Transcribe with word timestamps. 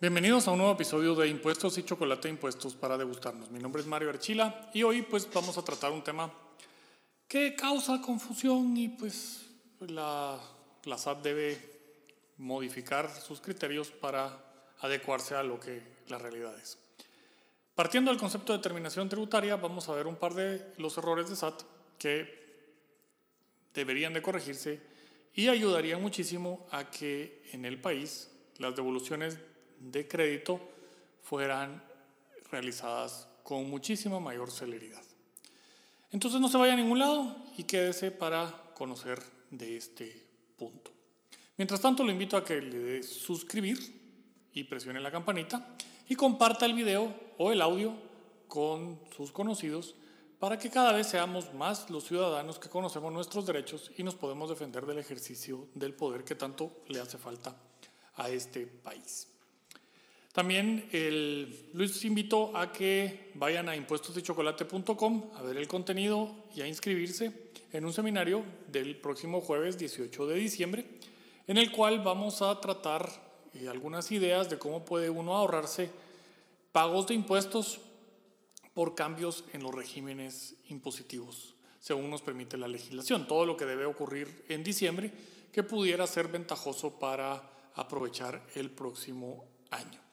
Bienvenidos 0.00 0.48
a 0.48 0.52
un 0.52 0.56
nuevo 0.56 0.72
episodio 0.72 1.14
de 1.14 1.28
Impuestos 1.28 1.76
y 1.76 1.82
Chocolate 1.82 2.30
Impuestos 2.30 2.74
para 2.74 2.96
degustarnos. 2.96 3.50
Mi 3.50 3.58
nombre 3.58 3.82
es 3.82 3.86
Mario 3.86 4.08
Archila 4.08 4.70
y 4.72 4.82
hoy 4.82 5.02
pues 5.02 5.28
vamos 5.30 5.58
a 5.58 5.62
tratar 5.62 5.92
un 5.92 6.02
tema 6.02 6.32
que 7.28 7.54
causa 7.54 8.00
confusión 8.00 8.74
y 8.78 8.88
pues 8.88 9.42
la, 9.80 10.40
SAT 10.96 11.22
debe 11.22 11.58
modificar 12.38 13.10
sus 13.14 13.42
criterios 13.42 13.90
para 13.90 14.42
adecuarse 14.78 15.34
a 15.34 15.42
lo 15.42 15.60
que 15.60 15.82
la 16.08 16.16
realidad 16.16 16.58
es. 16.58 16.78
Partiendo 17.74 18.10
del 18.10 18.18
concepto 18.18 18.54
de 18.54 18.58
determinación 18.60 19.06
tributaria, 19.06 19.56
vamos 19.56 19.86
a 19.90 19.94
ver 19.94 20.06
un 20.06 20.16
par 20.16 20.32
de 20.32 20.72
los 20.78 20.96
errores 20.96 21.28
de 21.28 21.36
SAT 21.36 21.60
que 21.98 22.40
deberían 23.74 24.14
de 24.14 24.22
corregirse 24.22 24.80
y 25.34 25.48
ayudarían 25.48 26.00
muchísimo 26.00 26.66
a 26.70 26.90
que 26.90 27.42
en 27.52 27.66
el 27.66 27.78
país 27.78 28.30
las 28.56 28.74
devoluciones 28.74 29.36
de 29.80 30.06
crédito 30.06 30.60
fueran 31.22 31.82
realizadas 32.50 33.28
con 33.42 33.68
muchísima 33.68 34.20
mayor 34.20 34.50
celeridad. 34.50 35.02
Entonces 36.12 36.40
no 36.40 36.48
se 36.48 36.58
vaya 36.58 36.74
a 36.74 36.76
ningún 36.76 36.98
lado 36.98 37.36
y 37.56 37.64
quédese 37.64 38.10
para 38.10 38.52
conocer 38.74 39.20
de 39.50 39.76
este 39.76 40.26
punto. 40.56 40.90
Mientras 41.56 41.80
tanto, 41.80 42.04
lo 42.04 42.10
invito 42.10 42.36
a 42.36 42.44
que 42.44 42.60
le 42.60 42.78
dé 42.78 43.02
suscribir 43.02 43.78
y 44.52 44.64
presione 44.64 45.00
la 45.00 45.10
campanita 45.10 45.76
y 46.08 46.16
comparta 46.16 46.66
el 46.66 46.74
video 46.74 47.14
o 47.38 47.52
el 47.52 47.60
audio 47.60 47.94
con 48.48 48.98
sus 49.14 49.30
conocidos 49.30 49.94
para 50.38 50.58
que 50.58 50.70
cada 50.70 50.92
vez 50.92 51.06
seamos 51.06 51.52
más 51.54 51.90
los 51.90 52.04
ciudadanos 52.04 52.58
que 52.58 52.68
conocemos 52.68 53.12
nuestros 53.12 53.46
derechos 53.46 53.92
y 53.96 54.02
nos 54.02 54.14
podemos 54.14 54.48
defender 54.48 54.86
del 54.86 54.98
ejercicio 54.98 55.68
del 55.74 55.94
poder 55.94 56.24
que 56.24 56.34
tanto 56.34 56.82
le 56.88 57.00
hace 57.00 57.18
falta 57.18 57.54
a 58.16 58.30
este 58.30 58.66
país. 58.66 59.29
También 60.32 60.88
el, 60.92 61.70
los 61.72 62.04
invito 62.04 62.56
a 62.56 62.72
que 62.72 63.32
vayan 63.34 63.68
a 63.68 63.74
impuestosychocolate.com 63.74 65.30
a 65.34 65.42
ver 65.42 65.56
el 65.56 65.66
contenido 65.66 66.44
y 66.54 66.60
a 66.60 66.68
inscribirse 66.68 67.50
en 67.72 67.84
un 67.84 67.92
seminario 67.92 68.44
del 68.68 68.96
próximo 68.96 69.40
jueves 69.40 69.76
18 69.76 70.28
de 70.28 70.36
diciembre, 70.36 70.86
en 71.48 71.56
el 71.56 71.72
cual 71.72 72.00
vamos 72.00 72.42
a 72.42 72.60
tratar 72.60 73.10
eh, 73.54 73.68
algunas 73.68 74.12
ideas 74.12 74.48
de 74.48 74.58
cómo 74.58 74.84
puede 74.84 75.10
uno 75.10 75.34
ahorrarse 75.34 75.90
pagos 76.70 77.08
de 77.08 77.14
impuestos 77.14 77.80
por 78.72 78.94
cambios 78.94 79.44
en 79.52 79.64
los 79.64 79.74
regímenes 79.74 80.54
impositivos, 80.68 81.56
según 81.80 82.08
nos 82.08 82.22
permite 82.22 82.56
la 82.56 82.68
legislación. 82.68 83.26
Todo 83.26 83.46
lo 83.46 83.56
que 83.56 83.66
debe 83.66 83.84
ocurrir 83.84 84.44
en 84.48 84.62
diciembre 84.62 85.12
que 85.52 85.64
pudiera 85.64 86.06
ser 86.06 86.28
ventajoso 86.28 87.00
para 87.00 87.42
aprovechar 87.74 88.46
el 88.54 88.70
próximo 88.70 89.44
año 89.72 90.09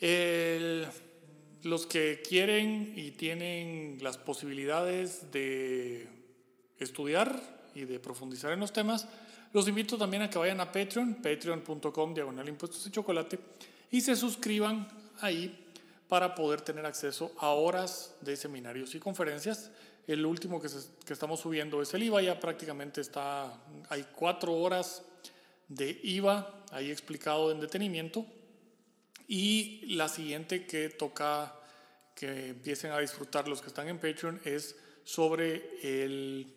los 0.00 1.86
que 1.86 2.22
quieren 2.26 2.92
y 2.96 3.12
tienen 3.12 3.98
las 4.02 4.18
posibilidades 4.18 5.30
de 5.32 6.08
estudiar 6.78 7.68
y 7.74 7.84
de 7.84 7.98
profundizar 7.98 8.52
en 8.52 8.60
los 8.60 8.72
temas, 8.72 9.08
los 9.52 9.68
invito 9.68 9.96
también 9.96 10.22
a 10.22 10.30
que 10.30 10.38
vayan 10.38 10.60
a 10.60 10.70
Patreon, 10.70 11.14
patreon.com 11.22 12.14
diagonal 12.14 12.48
impuestos 12.48 12.86
y 12.86 12.90
chocolate, 12.90 13.38
y 13.90 14.00
se 14.00 14.16
suscriban 14.16 14.86
ahí 15.20 15.64
para 16.08 16.34
poder 16.34 16.60
tener 16.60 16.84
acceso 16.86 17.32
a 17.38 17.48
horas 17.48 18.14
de 18.20 18.36
seminarios 18.36 18.94
y 18.94 18.98
conferencias. 18.98 19.70
El 20.06 20.24
último 20.24 20.60
que, 20.60 20.68
que 21.04 21.12
estamos 21.12 21.40
subiendo 21.40 21.82
es 21.82 21.92
el 21.94 22.02
IVA, 22.02 22.22
ya 22.22 22.38
prácticamente 22.38 23.00
está, 23.00 23.52
hay 23.88 24.06
cuatro 24.14 24.52
horas 24.52 25.02
de 25.68 25.98
IVA 26.04 26.64
ahí 26.70 26.90
explicado 26.90 27.50
en 27.50 27.60
detenimiento 27.60 28.24
y 29.28 29.86
la 29.94 30.08
siguiente 30.08 30.66
que 30.66 30.88
toca 30.88 31.54
que 32.14 32.48
empiecen 32.48 32.92
a 32.92 32.98
disfrutar 32.98 33.46
los 33.46 33.60
que 33.60 33.68
están 33.68 33.88
en 33.88 33.98
Patreon 33.98 34.40
es 34.44 34.76
sobre 35.04 35.78
el 35.82 36.52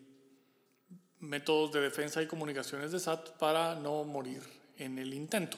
métodos 1.20 1.74
de 1.74 1.82
defensa 1.82 2.22
y 2.22 2.28
comunicaciones 2.28 2.92
de 2.92 3.00
SAT 3.00 3.32
para 3.38 3.76
no 3.76 4.04
morir 4.06 4.42
en 4.78 4.98
el 5.00 5.14
intento. 5.14 5.58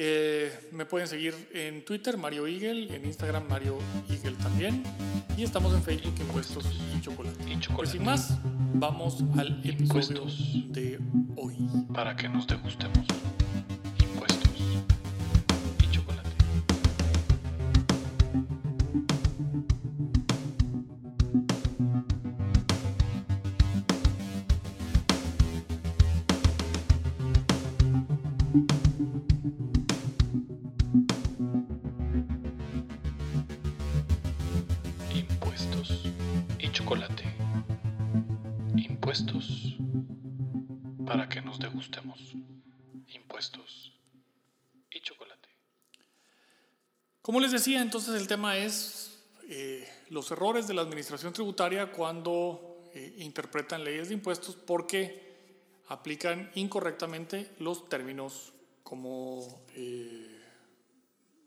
Eh, 0.00 0.70
me 0.70 0.86
pueden 0.86 1.08
seguir 1.08 1.34
en 1.52 1.84
Twitter, 1.84 2.16
Mario 2.16 2.46
Eagle, 2.46 2.94
en 2.94 3.04
Instagram, 3.04 3.48
Mario 3.48 3.78
Eagle 4.08 4.36
también. 4.40 4.84
Y 5.36 5.42
estamos 5.42 5.74
en 5.74 5.82
Facebook, 5.82 6.14
Impuestos 6.20 6.64
y 6.96 7.00
Chocolate. 7.00 7.50
Y 7.50 7.58
chocolate. 7.58 7.76
Pues 7.76 7.90
sin 7.90 8.04
más, 8.04 8.38
vamos 8.74 9.24
al 9.36 9.60
episodio 9.68 10.24
de 10.68 11.00
hoy. 11.36 11.56
Para 11.92 12.14
que 12.14 12.28
nos 12.28 12.46
degustemos. 12.46 13.04
Como 47.22 47.40
les 47.40 47.52
decía, 47.52 47.82
entonces 47.82 48.18
el 48.20 48.26
tema 48.26 48.56
es 48.56 49.20
eh, 49.48 49.86
los 50.08 50.30
errores 50.30 50.66
de 50.66 50.74
la 50.74 50.82
administración 50.82 51.32
tributaria 51.32 51.92
cuando 51.92 52.90
eh, 52.94 53.16
interpretan 53.18 53.84
leyes 53.84 54.08
de 54.08 54.14
impuestos 54.14 54.56
porque 54.56 55.28
aplican 55.88 56.50
incorrectamente 56.54 57.50
los 57.58 57.88
términos 57.88 58.52
como 58.82 59.62
eh, 59.74 60.40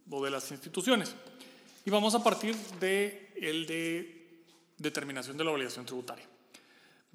o 0.09 0.23
de 0.23 0.29
las 0.29 0.51
instituciones. 0.51 1.15
Y 1.83 1.89
vamos 1.89 2.13
a 2.13 2.23
partir 2.23 2.55
de 2.79 3.33
el 3.35 3.65
de 3.65 4.43
determinación 4.77 5.35
de 5.35 5.43
la 5.43 5.51
obligación 5.51 5.85
tributaria. 5.85 6.27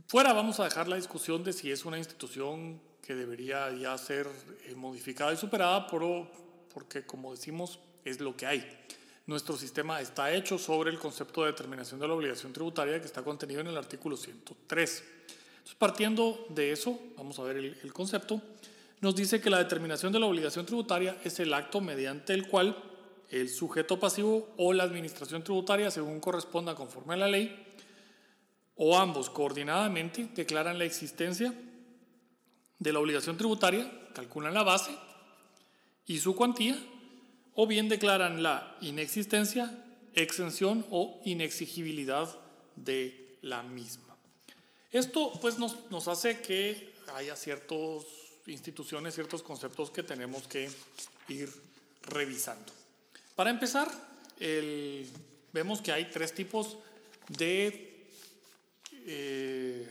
Fuera 0.08 0.32
vamos 0.32 0.58
a 0.60 0.64
dejar 0.64 0.88
la 0.88 0.96
discusión 0.96 1.44
de 1.44 1.52
si 1.52 1.70
es 1.70 1.84
una 1.84 1.98
institución 1.98 2.80
que 3.06 3.14
debería 3.14 3.70
ya 3.70 3.96
ser 3.96 4.28
modificada 4.74 5.32
y 5.32 5.36
superada, 5.36 5.86
pero 5.86 6.28
porque 6.74 7.06
como 7.06 7.30
decimos, 7.30 7.78
es 8.04 8.20
lo 8.20 8.36
que 8.36 8.46
hay. 8.46 8.78
Nuestro 9.26 9.56
sistema 9.56 10.00
está 10.00 10.34
hecho 10.34 10.58
sobre 10.58 10.90
el 10.90 10.98
concepto 10.98 11.42
de 11.42 11.52
determinación 11.52 12.00
de 12.00 12.08
la 12.08 12.14
obligación 12.14 12.52
tributaria 12.52 12.98
que 12.98 13.06
está 13.06 13.22
contenido 13.22 13.60
en 13.60 13.68
el 13.68 13.76
artículo 13.76 14.16
103. 14.16 15.04
Entonces, 15.58 15.76
partiendo 15.78 16.46
de 16.48 16.72
eso, 16.72 16.98
vamos 17.16 17.38
a 17.38 17.44
ver 17.44 17.58
el, 17.58 17.78
el 17.80 17.92
concepto, 17.92 18.42
nos 19.00 19.14
dice 19.14 19.40
que 19.40 19.50
la 19.50 19.58
determinación 19.58 20.12
de 20.12 20.18
la 20.18 20.26
obligación 20.26 20.66
tributaria 20.66 21.16
es 21.22 21.38
el 21.38 21.54
acto 21.54 21.80
mediante 21.80 22.34
el 22.34 22.48
cual 22.48 22.76
el 23.30 23.48
sujeto 23.48 24.00
pasivo 24.00 24.52
o 24.56 24.72
la 24.72 24.82
administración 24.82 25.44
tributaria, 25.44 25.92
según 25.92 26.18
corresponda 26.18 26.74
conforme 26.74 27.14
a 27.14 27.18
la 27.18 27.28
ley, 27.28 27.66
o 28.74 28.98
ambos 28.98 29.30
coordinadamente 29.30 30.28
declaran 30.34 30.78
la 30.78 30.84
existencia 30.84 31.54
de 32.78 32.92
la 32.92 32.98
obligación 32.98 33.36
tributaria, 33.36 33.90
calculan 34.14 34.54
la 34.54 34.62
base 34.62 34.90
y 36.06 36.18
su 36.18 36.34
cuantía 36.34 36.78
o 37.54 37.66
bien 37.66 37.88
declaran 37.88 38.42
la 38.42 38.76
inexistencia, 38.80 39.84
exención 40.14 40.86
o 40.90 41.20
inexigibilidad 41.24 42.28
de 42.76 43.38
la 43.42 43.62
misma. 43.62 44.16
Esto 44.92 45.32
pues 45.40 45.58
nos, 45.58 46.08
hace 46.08 46.40
que 46.40 46.94
haya 47.14 47.34
ciertas 47.34 48.04
instituciones, 48.46 49.14
ciertos 49.14 49.42
conceptos 49.42 49.90
que 49.90 50.02
tenemos 50.02 50.46
que 50.46 50.70
ir 51.28 51.50
revisando. 52.02 52.72
Para 53.34 53.50
empezar, 53.50 53.90
vemos 55.52 55.80
que 55.80 55.92
hay 55.92 56.10
tres 56.10 56.34
tipos 56.34 56.76
de 57.28 58.10
eh, 59.06 59.88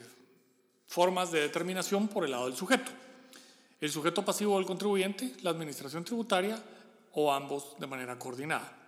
formas 0.96 1.30
de 1.30 1.42
determinación 1.42 2.08
por 2.08 2.24
el 2.24 2.32
lado 2.32 2.46
del 2.46 2.56
sujeto. 2.56 2.90
El 3.82 3.92
sujeto 3.92 4.24
pasivo 4.24 4.56
del 4.56 4.66
contribuyente, 4.66 5.34
la 5.42 5.50
administración 5.50 6.06
tributaria 6.06 6.58
o 7.12 7.34
ambos 7.34 7.76
de 7.78 7.86
manera 7.86 8.18
coordinada. 8.18 8.88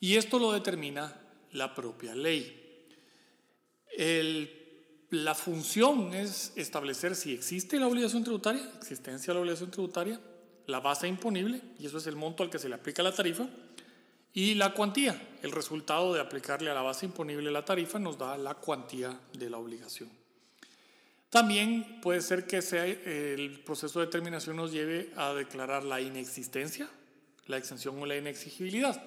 Y 0.00 0.16
esto 0.16 0.40
lo 0.40 0.50
determina 0.50 1.16
la 1.52 1.72
propia 1.72 2.16
ley. 2.16 2.60
la 5.10 5.34
función 5.36 6.12
es 6.12 6.52
establecer 6.56 7.14
si 7.14 7.32
existe 7.32 7.78
la 7.78 7.86
obligación 7.86 8.24
tributaria, 8.24 8.68
existencia 8.76 9.32
de 9.32 9.34
la 9.34 9.42
obligación 9.42 9.70
tributaria, 9.70 10.20
la 10.66 10.80
base 10.80 11.06
imponible, 11.06 11.60
y 11.78 11.86
eso 11.86 11.98
es 11.98 12.08
el 12.08 12.16
monto 12.16 12.42
al 12.42 12.50
que 12.50 12.58
se 12.58 12.68
le 12.68 12.74
aplica 12.74 13.04
la 13.04 13.14
tarifa, 13.14 13.46
y 14.32 14.54
la 14.54 14.74
cuantía. 14.74 15.36
El 15.40 15.52
resultado 15.52 16.12
de 16.14 16.20
aplicarle 16.20 16.72
a 16.72 16.74
la 16.74 16.82
base 16.82 17.06
imponible 17.06 17.52
la 17.52 17.64
tarifa 17.64 18.00
nos 18.00 18.18
da 18.18 18.36
la 18.36 18.54
cuantía 18.54 19.16
de 19.32 19.48
la 19.48 19.58
obligación. 19.58 20.23
También 21.34 21.98
puede 22.00 22.22
ser 22.22 22.46
que 22.46 22.62
sea 22.62 22.86
el 22.86 23.60
proceso 23.66 23.98
de 23.98 24.06
determinación 24.06 24.54
nos 24.54 24.70
lleve 24.70 25.10
a 25.16 25.34
declarar 25.34 25.82
la 25.82 26.00
inexistencia 26.00 26.88
la 27.46 27.56
exención 27.56 28.00
o 28.00 28.06
la 28.06 28.16
inexigibilidad. 28.16 29.02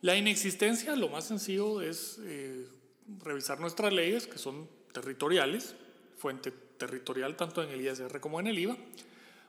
La 0.00 0.16
inexistencia, 0.16 0.94
lo 0.96 1.08
más 1.08 1.24
sencillo 1.24 1.80
es 1.80 2.18
eh, 2.22 2.66
revisar 3.22 3.60
nuestras 3.60 3.92
leyes, 3.92 4.26
que 4.26 4.38
son 4.38 4.68
territoriales, 4.92 5.74
fuente 6.16 6.50
territorial 6.50 7.36
tanto 7.36 7.62
en 7.62 7.70
el 7.70 7.80
ISR 7.80 8.18
como 8.20 8.40
en 8.40 8.46
el 8.46 8.58
IVA, 8.58 8.76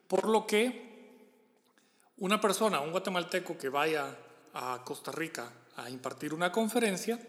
por 0.07 0.27
lo 0.27 0.45
que 0.45 0.89
una 2.17 2.41
persona, 2.41 2.81
un 2.81 2.91
guatemalteco 2.91 3.57
que 3.57 3.69
vaya 3.69 4.15
a 4.53 4.81
Costa 4.83 5.11
Rica 5.11 5.51
a 5.75 5.89
impartir 5.89 6.33
una 6.33 6.51
conferencia 6.51 7.19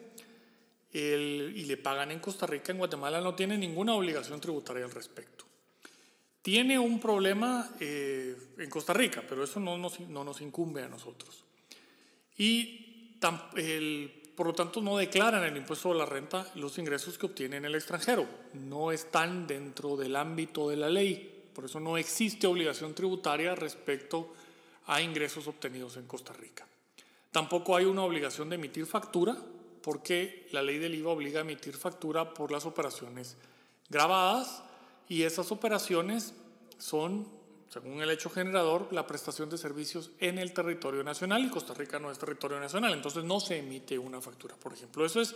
y 0.93 1.65
le 1.65 1.77
pagan 1.77 2.11
en 2.11 2.19
Costa 2.19 2.47
Rica, 2.47 2.73
en 2.73 2.79
Guatemala 2.79 3.21
no 3.21 3.35
tiene 3.35 3.57
ninguna 3.57 3.95
obligación 3.95 4.41
tributaria 4.41 4.85
al 4.85 4.91
respecto. 4.91 5.45
Tiene 6.43 6.79
un 6.79 6.99
problema 6.99 7.71
eh, 7.79 8.35
en 8.59 8.71
Costa 8.71 8.93
Rica, 8.93 9.23
pero 9.29 9.45
eso 9.45 9.61
no 9.61 9.77
nos, 9.77 10.01
no 10.01 10.25
nos 10.25 10.41
incumbe 10.41 10.83
a 10.83 10.89
nosotros. 10.89 11.45
Y 12.39 13.15
el, 13.57 14.33
por 14.35 14.47
lo 14.47 14.55
tanto 14.55 14.81
no 14.81 14.97
declaran 14.97 15.45
el 15.45 15.57
impuesto 15.57 15.93
a 15.93 15.95
la 15.95 16.07
renta 16.07 16.51
los 16.55 16.79
ingresos 16.79 17.19
que 17.19 17.27
obtienen 17.27 17.59
en 17.59 17.65
el 17.67 17.75
extranjero. 17.75 18.27
No 18.55 18.91
están 18.91 19.47
dentro 19.47 19.97
del 19.97 20.17
ámbito 20.17 20.71
de 20.71 20.77
la 20.77 20.89
ley. 20.89 21.45
Por 21.53 21.67
eso 21.67 21.79
no 21.79 21.99
existe 21.99 22.47
obligación 22.47 22.95
tributaria 22.95 23.55
respecto 23.55 24.33
a 24.87 25.03
ingresos 25.03 25.47
obtenidos 25.47 25.99
en 25.99 26.07
Costa 26.07 26.33
Rica. 26.33 26.67
Tampoco 27.31 27.77
hay 27.77 27.85
una 27.85 28.03
obligación 28.03 28.49
de 28.49 28.57
emitir 28.57 28.87
factura 28.87 29.37
porque 29.83 30.49
la 30.53 30.63
ley 30.63 30.79
del 30.79 30.95
IVA 30.95 31.11
obliga 31.11 31.41
a 31.41 31.43
emitir 31.43 31.77
factura 31.77 32.35
por 32.35 32.51
las 32.51 32.67
operaciones 32.67 33.37
grabadas 33.89 34.63
y 35.09 35.23
esas 35.23 35.51
operaciones 35.51 36.35
son, 36.79 37.27
según 37.69 38.01
el 38.01 38.11
hecho 38.11 38.31
generador, 38.31 38.93
la 38.93 39.07
prestación 39.07 39.51
de 39.51 39.59
servicios 39.59 40.11
en 40.21 40.39
el 40.39 40.53
territorio 40.53 41.03
nacional 41.03 41.45
y 41.45 41.51
Costa 41.51 41.75
Rica 41.75 41.99
no 41.99 42.11
es 42.11 42.19
territorio 42.19 42.61
nacional, 42.61 42.93
entonces 42.93 43.25
no 43.25 43.41
se 43.41 43.59
emite 43.59 43.99
una 43.99 44.21
factura, 44.21 44.55
por 44.57 44.73
ejemplo. 44.73 45.05
Eso 45.05 45.21
es 45.21 45.35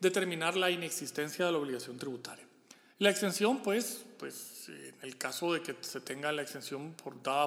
determinar 0.00 0.56
la 0.56 0.70
inexistencia 0.70 1.46
de 1.46 1.52
la 1.52 1.58
obligación 1.58 1.98
tributaria. 1.98 2.46
La 2.98 3.10
exención, 3.10 3.62
pues, 3.62 4.04
pues 4.18 4.68
en 4.68 4.94
el 5.02 5.18
caso 5.18 5.52
de 5.52 5.62
que 5.62 5.74
se 5.80 6.00
tenga 6.00 6.30
la 6.30 6.42
exención 6.42 6.92
por 6.92 7.20
dada, 7.22 7.46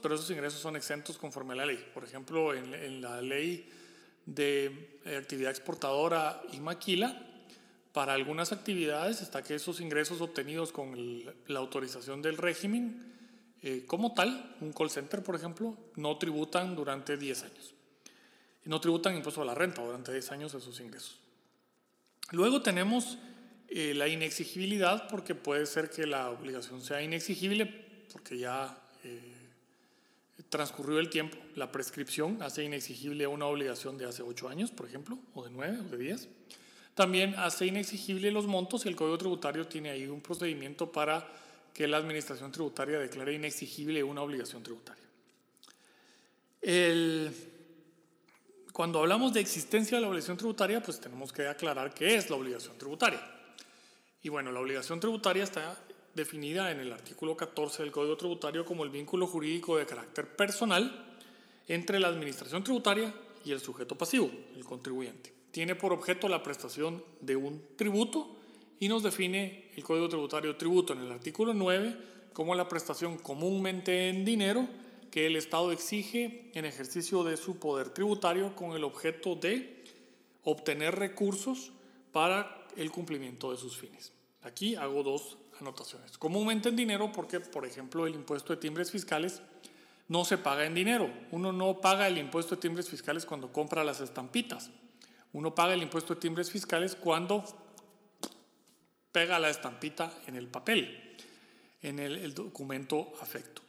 pero 0.00 0.14
esos 0.14 0.30
ingresos 0.30 0.60
son 0.60 0.76
exentos 0.76 1.18
conforme 1.18 1.54
a 1.54 1.56
la 1.56 1.66
ley. 1.66 1.90
Por 1.92 2.04
ejemplo, 2.04 2.54
en, 2.54 2.72
en 2.74 3.00
la 3.00 3.20
ley 3.20 3.68
de 4.26 4.98
eh, 5.04 5.16
actividad 5.16 5.50
exportadora 5.50 6.42
y 6.52 6.60
maquila, 6.60 7.20
para 7.92 8.14
algunas 8.14 8.50
actividades 8.50 9.22
está 9.22 9.42
que 9.42 9.54
esos 9.54 9.80
ingresos 9.80 10.20
obtenidos 10.20 10.72
con 10.72 11.22
la 11.46 11.58
autorización 11.60 12.22
del 12.22 12.36
régimen, 12.36 13.14
eh, 13.62 13.84
como 13.86 14.14
tal, 14.14 14.56
un 14.60 14.72
call 14.72 14.90
center, 14.90 15.22
por 15.22 15.36
ejemplo, 15.36 15.76
no 15.94 16.18
tributan 16.18 16.74
durante 16.74 17.16
10 17.16 17.44
años. 17.44 17.74
No 18.64 18.80
tributan 18.80 19.14
impuesto 19.14 19.42
a 19.42 19.44
la 19.44 19.54
renta 19.54 19.82
durante 19.82 20.12
10 20.12 20.32
años 20.32 20.54
esos 20.54 20.80
ingresos. 20.80 21.20
Luego 22.32 22.62
tenemos 22.62 23.16
eh, 23.68 23.94
la 23.94 24.08
inexigibilidad, 24.08 25.08
porque 25.08 25.34
puede 25.34 25.66
ser 25.66 25.88
que 25.88 26.06
la 26.06 26.30
obligación 26.30 26.82
sea 26.82 27.00
inexigible, 27.00 27.66
porque 28.12 28.38
ya 28.38 28.76
transcurrió 30.48 30.98
el 30.98 31.10
tiempo. 31.10 31.36
La 31.54 31.70
prescripción 31.70 32.42
hace 32.42 32.64
inexigible 32.64 33.26
una 33.26 33.46
obligación 33.46 33.98
de 33.98 34.06
hace 34.06 34.22
8 34.22 34.48
años, 34.48 34.70
por 34.70 34.86
ejemplo, 34.86 35.18
o 35.34 35.44
de 35.44 35.50
9 35.50 35.78
o 35.80 35.88
de 35.90 35.98
10. 35.98 36.28
También 36.94 37.34
hace 37.36 37.66
inexigible 37.66 38.30
los 38.30 38.46
montos 38.46 38.86
y 38.86 38.88
el 38.88 38.96
Código 38.96 39.18
Tributario 39.18 39.66
tiene 39.66 39.90
ahí 39.90 40.06
un 40.06 40.20
procedimiento 40.20 40.90
para 40.90 41.26
que 41.72 41.88
la 41.88 41.96
Administración 41.96 42.52
Tributaria 42.52 42.98
declare 43.00 43.32
inexigible 43.32 44.02
una 44.02 44.22
obligación 44.22 44.62
tributaria. 44.62 45.02
cuando 48.72 48.98
hablamos 49.00 49.32
de 49.32 49.40
existencia 49.40 49.98
de 49.98 50.02
la 50.02 50.08
obligación 50.08 50.36
tributaria, 50.36 50.82
pues 50.82 50.98
tenemos 50.98 51.32
que 51.32 51.46
aclarar 51.46 51.94
qué 51.94 52.16
es 52.16 52.30
la 52.30 52.36
obligación 52.36 52.76
tributaria. 52.78 53.20
Y 54.22 54.30
bueno, 54.30 54.50
la 54.50 54.60
obligación 54.60 54.98
tributaria 54.98 55.44
está 55.44 55.78
definida 56.14 56.70
en 56.70 56.80
el 56.80 56.92
artículo 56.92 57.36
14 57.36 57.82
del 57.82 57.92
Código 57.92 58.16
Tributario 58.16 58.64
como 58.64 58.84
el 58.84 58.90
vínculo 58.90 59.26
jurídico 59.26 59.76
de 59.76 59.86
carácter 59.86 60.36
personal 60.36 61.16
entre 61.68 61.98
la 61.98 62.08
Administración 62.08 62.62
Tributaria 62.62 63.14
y 63.44 63.52
el 63.52 63.60
sujeto 63.60 63.96
pasivo, 63.96 64.30
el 64.56 64.64
contribuyente 64.64 65.34
tiene 65.54 65.76
por 65.76 65.92
objeto 65.92 66.28
la 66.28 66.42
prestación 66.42 67.04
de 67.20 67.36
un 67.36 67.62
tributo 67.76 68.28
y 68.80 68.88
nos 68.88 69.04
define 69.04 69.70
el 69.76 69.84
Código 69.84 70.08
Tributario 70.08 70.56
tributo 70.56 70.94
en 70.94 70.98
el 70.98 71.12
artículo 71.12 71.54
9 71.54 71.96
como 72.32 72.56
la 72.56 72.68
prestación 72.68 73.18
comúnmente 73.18 74.08
en 74.08 74.24
dinero 74.24 74.66
que 75.12 75.26
el 75.26 75.36
Estado 75.36 75.70
exige 75.70 76.50
en 76.54 76.64
ejercicio 76.64 77.22
de 77.22 77.36
su 77.36 77.60
poder 77.60 77.90
tributario 77.90 78.56
con 78.56 78.72
el 78.72 78.82
objeto 78.82 79.36
de 79.36 79.84
obtener 80.42 80.96
recursos 80.96 81.70
para 82.10 82.66
el 82.76 82.90
cumplimiento 82.90 83.52
de 83.52 83.56
sus 83.56 83.76
fines. 83.76 84.12
Aquí 84.42 84.74
hago 84.74 85.04
dos 85.04 85.38
anotaciones. 85.60 86.18
Comúnmente 86.18 86.68
en 86.68 86.76
dinero 86.76 87.10
porque, 87.12 87.40
por 87.40 87.66
ejemplo, 87.66 88.06
el 88.06 88.14
impuesto 88.14 88.52
de 88.52 88.60
timbres 88.60 88.90
fiscales 88.90 89.40
no 90.08 90.24
se 90.24 90.38
paga 90.38 90.64
en 90.64 90.74
dinero. 90.74 91.10
Uno 91.30 91.52
no 91.52 91.80
paga 91.80 92.06
el 92.06 92.18
impuesto 92.18 92.56
de 92.56 92.60
timbres 92.60 92.88
fiscales 92.88 93.24
cuando 93.24 93.52
compra 93.52 93.84
las 93.84 94.00
estampitas. 94.00 94.70
Uno 95.32 95.54
paga 95.54 95.74
el 95.74 95.82
impuesto 95.82 96.14
de 96.14 96.20
timbres 96.20 96.50
fiscales 96.50 96.94
cuando 96.94 97.44
pega 99.10 99.38
la 99.38 99.48
estampita 99.48 100.12
en 100.26 100.36
el 100.36 100.48
papel, 100.48 101.16
en 101.82 101.98
el, 101.98 102.34
documento 102.34 103.12
afecto. 103.20 103.62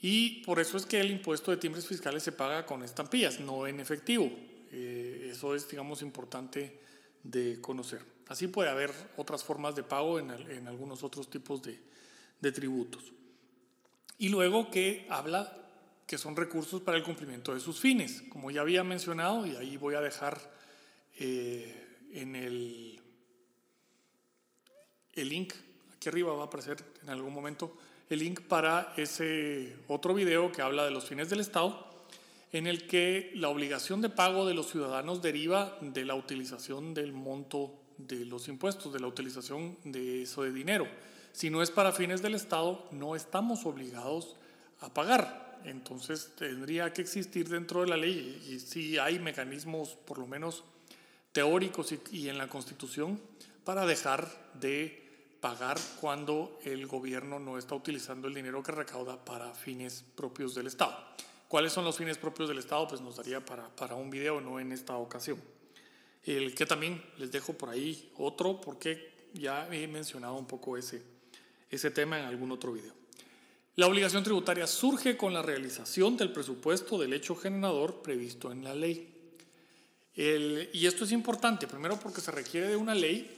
Y 0.00 0.42
por 0.42 0.58
eso 0.58 0.76
es 0.76 0.86
que 0.86 1.00
el 1.00 1.10
impuesto 1.10 1.50
de 1.50 1.58
timbres 1.58 1.86
fiscales 1.86 2.22
se 2.22 2.32
paga 2.32 2.66
con 2.66 2.82
estampillas, 2.82 3.40
no 3.40 3.66
en 3.66 3.80
efectivo. 3.80 4.30
Eh, 4.72 5.30
eso 5.30 5.54
es, 5.54 5.68
digamos, 5.68 6.02
importante 6.02 6.80
de 7.24 7.60
conocer. 7.60 8.04
Así 8.28 8.46
puede 8.46 8.70
haber 8.70 8.92
otras 9.16 9.42
formas 9.42 9.74
de 9.74 9.82
pago 9.82 10.20
en, 10.20 10.30
algunos 10.68 11.02
otros 11.02 11.28
tipos 11.28 11.60
de, 11.62 11.80
de 12.40 12.52
tributos. 12.52 13.12
Y 14.18 14.28
luego 14.28 14.70
que 14.70 15.06
habla 15.10 15.64
que 16.06 16.18
son 16.18 16.36
recursos 16.36 16.80
para 16.82 16.96
el 16.96 17.02
cumplimiento 17.02 17.54
de 17.54 17.60
sus 17.60 17.80
fines. 17.80 18.22
Como 18.28 18.50
ya 18.50 18.60
había 18.60 18.84
mencionado, 18.84 19.46
y 19.46 19.56
ahí 19.56 19.76
voy 19.76 19.94
a 19.94 20.00
dejar 20.00 20.38
eh, 21.18 21.74
en 22.12 22.36
el, 22.36 23.00
el 25.14 25.28
link, 25.28 25.54
aquí 25.96 26.08
arriba 26.08 26.34
va 26.34 26.42
a 26.42 26.46
aparecer 26.46 26.84
en 27.02 27.08
algún 27.08 27.32
momento, 27.32 27.76
el 28.08 28.18
link 28.18 28.42
para 28.42 28.92
ese 28.96 29.76
otro 29.88 30.12
video 30.12 30.52
que 30.52 30.60
habla 30.60 30.84
de 30.84 30.90
los 30.90 31.06
fines 31.06 31.30
del 31.30 31.40
Estado, 31.40 31.93
en 32.54 32.68
el 32.68 32.86
que 32.86 33.32
la 33.34 33.48
obligación 33.48 34.00
de 34.00 34.08
pago 34.08 34.46
de 34.46 34.54
los 34.54 34.70
ciudadanos 34.70 35.20
deriva 35.20 35.76
de 35.80 36.04
la 36.04 36.14
utilización 36.14 36.94
del 36.94 37.12
monto 37.12 37.74
de 37.98 38.24
los 38.24 38.46
impuestos, 38.46 38.92
de 38.92 39.00
la 39.00 39.08
utilización 39.08 39.76
de 39.82 40.22
eso 40.22 40.44
de 40.44 40.52
dinero. 40.52 40.86
Si 41.32 41.50
no 41.50 41.62
es 41.62 41.72
para 41.72 41.90
fines 41.90 42.22
del 42.22 42.36
Estado, 42.36 42.88
no 42.92 43.16
estamos 43.16 43.66
obligados 43.66 44.36
a 44.78 44.94
pagar. 44.94 45.60
Entonces 45.64 46.30
tendría 46.36 46.92
que 46.92 47.02
existir 47.02 47.48
dentro 47.48 47.80
de 47.80 47.88
la 47.88 47.96
ley 47.96 48.40
y 48.48 48.60
si 48.60 48.98
hay 48.98 49.18
mecanismos, 49.18 49.96
por 50.04 50.18
lo 50.18 50.28
menos 50.28 50.62
teóricos 51.32 51.92
y, 52.12 52.28
en 52.28 52.38
la 52.38 52.46
Constitución 52.46 53.20
para 53.64 53.84
dejar 53.84 54.28
de 54.60 55.02
pagar 55.40 55.76
cuando 56.00 56.56
el 56.64 56.86
gobierno 56.86 57.40
no 57.40 57.58
está 57.58 57.74
utilizando 57.74 58.28
el 58.28 58.34
dinero 58.34 58.62
que 58.62 58.70
recauda 58.70 59.24
para 59.24 59.52
fines 59.54 60.04
propios 60.14 60.54
del 60.54 60.68
Estado. 60.68 60.96
¿Cuáles 61.54 61.72
son 61.72 61.84
los 61.84 61.96
fines 61.96 62.18
propios 62.18 62.48
del 62.48 62.58
Estado? 62.58 62.88
Pues 62.88 63.00
nos 63.00 63.14
daría 63.14 63.38
para, 63.38 63.68
para 63.76 63.94
un 63.94 64.10
video, 64.10 64.40
no 64.40 64.58
en 64.58 64.72
esta 64.72 64.96
ocasión. 64.96 65.40
El 66.24 66.52
que 66.52 66.66
también 66.66 67.00
les 67.16 67.30
dejo 67.30 67.52
por 67.52 67.68
ahí 67.68 68.10
otro, 68.16 68.60
porque 68.60 69.28
ya 69.34 69.68
he 69.72 69.86
mencionado 69.86 70.34
un 70.34 70.48
poco 70.48 70.76
ese, 70.76 71.00
ese 71.70 71.92
tema 71.92 72.18
en 72.18 72.24
algún 72.24 72.50
otro 72.50 72.72
video. 72.72 72.92
La 73.76 73.86
obligación 73.86 74.24
tributaria 74.24 74.66
surge 74.66 75.16
con 75.16 75.32
la 75.32 75.42
realización 75.42 76.16
del 76.16 76.32
presupuesto 76.32 76.98
del 76.98 77.12
hecho 77.12 77.36
generador 77.36 78.02
previsto 78.02 78.50
en 78.50 78.64
la 78.64 78.74
ley 78.74 79.14
y 80.16 80.86
esto 80.86 81.04
es 81.04 81.12
importante, 81.12 81.68
primero 81.68 82.00
porque 82.00 82.20
se 82.20 82.32
requiere 82.32 82.66
de 82.66 82.76
una 82.76 82.96
ley 82.96 83.32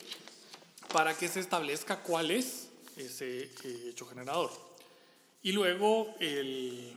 para 0.90 1.14
que 1.14 1.28
se 1.28 1.40
establezca 1.40 2.02
cuál 2.02 2.30
es 2.30 2.70
ese 2.96 3.42
eh, 3.42 3.88
hecho 3.90 4.06
generador. 4.06 4.50
Y 5.42 5.52
luego 5.52 6.16
el, 6.18 6.96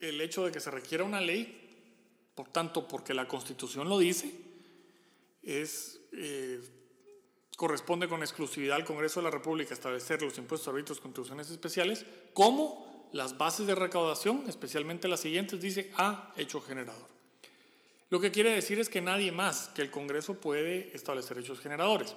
el 0.00 0.20
hecho 0.20 0.44
de 0.44 0.52
que 0.52 0.60
se 0.60 0.70
requiera 0.70 1.04
una 1.04 1.20
ley, 1.20 2.30
por 2.34 2.48
tanto, 2.48 2.86
porque 2.86 3.14
la 3.14 3.26
Constitución 3.26 3.88
lo 3.88 3.98
dice, 3.98 4.32
eh, 5.42 6.60
corresponde 7.56 8.08
con 8.08 8.22
exclusividad 8.22 8.76
al 8.76 8.84
Congreso 8.84 9.20
de 9.20 9.24
la 9.24 9.30
República 9.30 9.74
establecer 9.74 10.22
los 10.22 10.38
impuestos, 10.38 10.68
arbitros, 10.68 11.00
contribuciones 11.00 11.50
especiales, 11.50 12.06
como 12.32 13.08
las 13.12 13.36
bases 13.36 13.66
de 13.66 13.74
recaudación, 13.74 14.44
especialmente 14.48 15.08
las 15.08 15.20
siguientes, 15.20 15.60
dice 15.60 15.90
a 15.96 16.32
hecho 16.36 16.60
generador. 16.60 17.08
Lo 18.10 18.20
que 18.20 18.30
quiere 18.30 18.50
decir 18.50 18.78
es 18.78 18.88
que 18.88 19.00
nadie 19.00 19.32
más 19.32 19.68
que 19.74 19.82
el 19.82 19.90
Congreso 19.90 20.34
puede 20.34 20.94
establecer 20.94 21.38
hechos 21.38 21.60
generadores. 21.60 22.14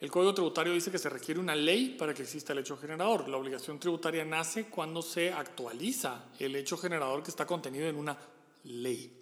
El 0.00 0.10
Código 0.10 0.32
Tributario 0.32 0.72
dice 0.72 0.90
que 0.90 0.98
se 0.98 1.10
requiere 1.10 1.38
una 1.38 1.54
ley 1.54 1.94
para 1.98 2.14
que 2.14 2.22
exista 2.22 2.54
el 2.54 2.60
hecho 2.60 2.78
generador. 2.78 3.28
La 3.28 3.36
obligación 3.36 3.78
tributaria 3.78 4.24
nace 4.24 4.64
cuando 4.64 5.02
se 5.02 5.30
actualiza 5.30 6.24
el 6.38 6.56
hecho 6.56 6.78
generador 6.78 7.22
que 7.22 7.30
está 7.30 7.46
contenido 7.46 7.86
en 7.86 7.96
una 7.96 8.16
ley. 8.64 9.12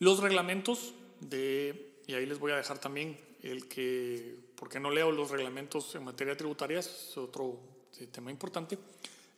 Los 0.00 0.18
reglamentos 0.18 0.94
de, 1.20 1.98
y 2.08 2.14
ahí 2.14 2.26
les 2.26 2.40
voy 2.40 2.50
a 2.50 2.56
dejar 2.56 2.80
también 2.80 3.20
el 3.42 3.68
que, 3.68 4.36
porque 4.56 4.80
no 4.80 4.90
leo 4.90 5.12
los 5.12 5.30
reglamentos 5.30 5.94
en 5.94 6.02
materia 6.02 6.36
tributaria, 6.36 6.80
es 6.80 7.16
otro 7.16 7.60
tema 8.10 8.32
importante, 8.32 8.78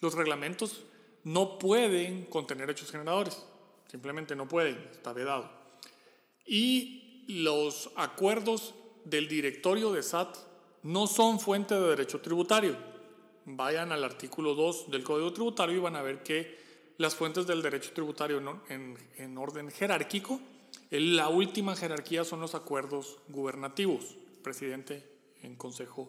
los 0.00 0.14
reglamentos 0.14 0.84
no 1.24 1.58
pueden 1.58 2.24
contener 2.26 2.70
hechos 2.70 2.90
generadores, 2.90 3.44
simplemente 3.90 4.34
no 4.34 4.48
pueden, 4.48 4.78
está 4.90 5.12
vedado. 5.12 5.50
Y 6.46 7.24
los 7.28 7.90
acuerdos 7.96 8.74
del 9.04 9.28
directorio 9.28 9.92
de 9.92 10.02
SAT 10.02 10.51
no 10.82 11.06
son 11.06 11.38
fuente 11.38 11.74
de 11.74 11.88
derecho 11.88 12.20
tributario. 12.20 12.76
Vayan 13.44 13.92
al 13.92 14.04
artículo 14.04 14.54
2 14.54 14.90
del 14.90 15.02
Código 15.02 15.32
Tributario 15.32 15.76
y 15.76 15.80
van 15.80 15.96
a 15.96 16.02
ver 16.02 16.22
que 16.22 16.60
las 16.98 17.14
fuentes 17.14 17.46
del 17.46 17.62
derecho 17.62 17.92
tributario 17.92 18.38
en, 18.68 18.96
en 19.16 19.38
orden 19.38 19.70
jerárquico, 19.70 20.40
la 20.90 21.28
última 21.28 21.74
jerarquía 21.74 22.24
son 22.24 22.40
los 22.40 22.54
acuerdos 22.54 23.18
gubernativos, 23.28 24.16
presidente 24.42 25.04
en 25.42 25.56
Consejo 25.56 26.08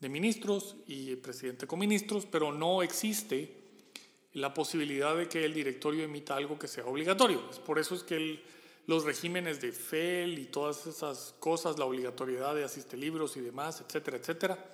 de 0.00 0.08
Ministros 0.08 0.76
y 0.86 1.16
presidente 1.16 1.66
con 1.66 1.78
ministros, 1.78 2.26
pero 2.26 2.52
no 2.52 2.82
existe 2.82 3.64
la 4.32 4.52
posibilidad 4.52 5.16
de 5.16 5.28
que 5.28 5.44
el 5.44 5.54
directorio 5.54 6.04
emita 6.04 6.36
algo 6.36 6.58
que 6.58 6.68
sea 6.68 6.84
obligatorio. 6.84 7.40
Por 7.64 7.78
eso 7.78 7.94
es 7.94 8.02
que 8.02 8.16
el, 8.16 8.42
los 8.86 9.04
regímenes 9.04 9.60
de 9.60 9.72
FEL 9.72 10.38
y 10.38 10.46
todas 10.46 10.86
esas 10.86 11.34
cosas, 11.38 11.78
la 11.78 11.86
obligatoriedad 11.86 12.54
de 12.54 12.64
asiste 12.64 12.96
libros 12.96 13.36
y 13.36 13.40
demás, 13.40 13.80
etcétera, 13.80 14.18
etcétera, 14.18 14.70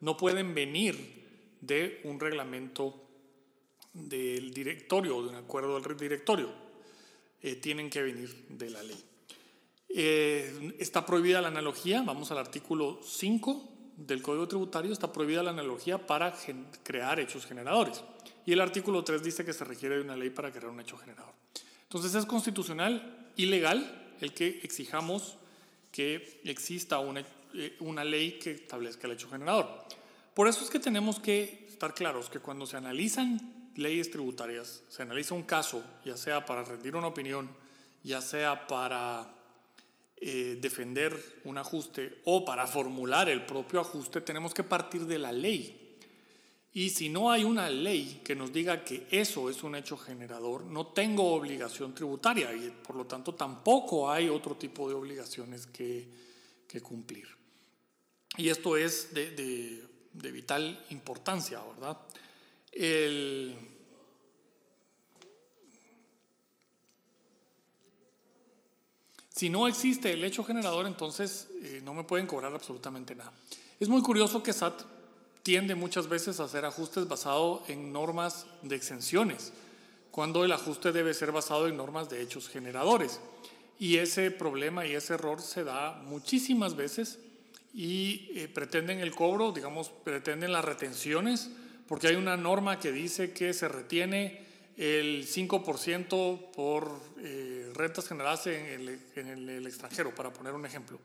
no 0.00 0.16
pueden 0.16 0.54
venir 0.54 1.26
de 1.60 2.00
un 2.04 2.20
reglamento 2.20 3.02
del 3.92 4.52
directorio 4.52 5.16
o 5.16 5.22
de 5.22 5.28
un 5.30 5.36
acuerdo 5.36 5.80
del 5.80 5.96
directorio. 5.96 6.50
Eh, 7.42 7.56
tienen 7.56 7.88
que 7.88 8.02
venir 8.02 8.46
de 8.48 8.70
la 8.70 8.82
ley. 8.82 9.04
Eh, 9.88 10.74
está 10.78 11.06
prohibida 11.06 11.40
la 11.40 11.48
analogía, 11.48 12.02
vamos 12.02 12.30
al 12.30 12.38
artículo 12.38 13.00
5 13.02 13.72
del 13.96 14.20
Código 14.20 14.46
Tributario, 14.46 14.92
está 14.92 15.10
prohibida 15.12 15.42
la 15.42 15.50
analogía 15.50 16.06
para 16.06 16.34
crear 16.82 17.18
hechos 17.20 17.46
generadores. 17.46 18.02
Y 18.44 18.52
el 18.52 18.60
artículo 18.60 19.02
3 19.02 19.22
dice 19.22 19.44
que 19.44 19.52
se 19.52 19.64
requiere 19.64 19.96
de 19.96 20.02
una 20.02 20.16
ley 20.16 20.30
para 20.30 20.50
crear 20.50 20.68
un 20.68 20.80
hecho 20.80 20.98
generador. 20.98 21.32
Entonces 21.84 22.14
es 22.14 22.26
constitucional 22.26 23.15
ilegal 23.36 24.14
el 24.20 24.32
que 24.32 24.60
exijamos 24.62 25.36
que 25.92 26.40
exista 26.44 26.98
una, 26.98 27.24
eh, 27.54 27.76
una 27.80 28.04
ley 28.04 28.38
que 28.38 28.52
establezca 28.52 29.06
el 29.06 29.14
hecho 29.14 29.30
generador. 29.30 29.86
Por 30.34 30.48
eso 30.48 30.62
es 30.62 30.70
que 30.70 30.78
tenemos 30.78 31.18
que 31.18 31.66
estar 31.68 31.94
claros 31.94 32.28
que 32.28 32.40
cuando 32.40 32.66
se 32.66 32.76
analizan 32.76 33.70
leyes 33.76 34.10
tributarias, 34.10 34.82
se 34.88 35.02
analiza 35.02 35.34
un 35.34 35.44
caso, 35.44 35.82
ya 36.04 36.16
sea 36.16 36.44
para 36.44 36.64
rendir 36.64 36.96
una 36.96 37.06
opinión, 37.06 37.48
ya 38.02 38.20
sea 38.20 38.66
para 38.66 39.30
eh, 40.18 40.58
defender 40.60 41.14
un 41.44 41.58
ajuste 41.58 42.20
o 42.24 42.44
para 42.44 42.66
formular 42.66 43.28
el 43.28 43.44
propio 43.44 43.80
ajuste, 43.80 44.20
tenemos 44.20 44.54
que 44.54 44.62
partir 44.62 45.06
de 45.06 45.18
la 45.18 45.32
ley. 45.32 45.85
Y 46.76 46.90
si 46.90 47.08
no 47.08 47.30
hay 47.30 47.42
una 47.42 47.70
ley 47.70 48.20
que 48.22 48.36
nos 48.36 48.52
diga 48.52 48.84
que 48.84 49.06
eso 49.10 49.48
es 49.48 49.62
un 49.62 49.76
hecho 49.76 49.96
generador, 49.96 50.66
no 50.66 50.88
tengo 50.88 51.32
obligación 51.32 51.94
tributaria 51.94 52.52
y 52.52 52.68
por 52.86 52.96
lo 52.96 53.06
tanto 53.06 53.34
tampoco 53.34 54.10
hay 54.10 54.28
otro 54.28 54.56
tipo 54.56 54.86
de 54.86 54.94
obligaciones 54.94 55.66
que, 55.66 56.06
que 56.68 56.82
cumplir. 56.82 57.28
Y 58.36 58.50
esto 58.50 58.76
es 58.76 59.14
de, 59.14 59.30
de, 59.30 59.88
de 60.12 60.30
vital 60.30 60.84
importancia, 60.90 61.62
¿verdad? 61.64 61.96
El, 62.70 63.56
si 69.30 69.48
no 69.48 69.66
existe 69.66 70.12
el 70.12 70.22
hecho 70.24 70.44
generador, 70.44 70.86
entonces 70.86 71.48
eh, 71.62 71.80
no 71.82 71.94
me 71.94 72.04
pueden 72.04 72.26
cobrar 72.26 72.52
absolutamente 72.52 73.14
nada. 73.14 73.32
Es 73.80 73.88
muy 73.88 74.02
curioso 74.02 74.42
que 74.42 74.52
SAT 74.52 74.95
tiende 75.46 75.76
muchas 75.76 76.08
veces 76.08 76.40
a 76.40 76.44
hacer 76.46 76.64
ajustes 76.64 77.06
basados 77.06 77.70
en 77.70 77.92
normas 77.92 78.46
de 78.62 78.74
exenciones, 78.74 79.52
cuando 80.10 80.44
el 80.44 80.50
ajuste 80.50 80.90
debe 80.90 81.14
ser 81.14 81.30
basado 81.30 81.68
en 81.68 81.76
normas 81.76 82.10
de 82.10 82.20
hechos 82.20 82.48
generadores. 82.48 83.20
Y 83.78 83.98
ese 83.98 84.32
problema 84.32 84.86
y 84.86 84.96
ese 84.96 85.14
error 85.14 85.40
se 85.40 85.62
da 85.62 86.02
muchísimas 86.02 86.74
veces 86.74 87.20
y 87.72 88.32
eh, 88.34 88.48
pretenden 88.48 88.98
el 88.98 89.14
cobro, 89.14 89.52
digamos, 89.52 89.90
pretenden 90.02 90.50
las 90.50 90.64
retenciones, 90.64 91.48
porque 91.86 92.08
hay 92.08 92.16
una 92.16 92.36
norma 92.36 92.80
que 92.80 92.90
dice 92.90 93.32
que 93.32 93.54
se 93.54 93.68
retiene 93.68 94.44
el 94.76 95.28
5% 95.28 96.50
por 96.56 96.90
eh, 97.22 97.70
rentas 97.72 98.08
generadas 98.08 98.48
en 98.48 99.00
en 99.14 99.48
el 99.48 99.64
extranjero, 99.64 100.12
para 100.12 100.32
poner 100.32 100.54
un 100.54 100.66
ejemplo. 100.66 100.98